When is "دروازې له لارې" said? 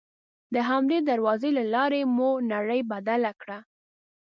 1.09-2.01